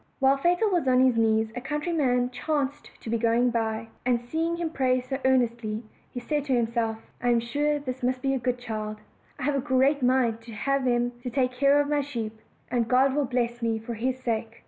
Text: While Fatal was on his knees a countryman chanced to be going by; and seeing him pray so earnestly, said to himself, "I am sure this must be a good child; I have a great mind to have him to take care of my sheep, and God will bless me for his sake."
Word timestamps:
While 0.17 0.37
Fatal 0.37 0.67
was 0.71 0.87
on 0.87 0.99
his 1.05 1.15
knees 1.15 1.51
a 1.55 1.61
countryman 1.61 2.31
chanced 2.31 2.89
to 3.01 3.09
be 3.11 3.19
going 3.19 3.51
by; 3.51 3.89
and 4.03 4.19
seeing 4.19 4.55
him 4.57 4.71
pray 4.71 4.99
so 4.99 5.19
earnestly, 5.23 5.83
said 6.19 6.43
to 6.45 6.53
himself, 6.55 6.97
"I 7.21 7.29
am 7.29 7.39
sure 7.39 7.77
this 7.77 8.01
must 8.01 8.23
be 8.23 8.33
a 8.33 8.39
good 8.39 8.57
child; 8.57 8.97
I 9.37 9.43
have 9.43 9.53
a 9.55 9.59
great 9.61 10.01
mind 10.01 10.41
to 10.41 10.53
have 10.53 10.85
him 10.87 11.11
to 11.21 11.29
take 11.29 11.51
care 11.51 11.79
of 11.79 11.87
my 11.87 12.01
sheep, 12.01 12.33
and 12.71 12.87
God 12.87 13.13
will 13.13 13.25
bless 13.25 13.61
me 13.61 13.77
for 13.77 13.93
his 13.93 14.17
sake." 14.19 14.59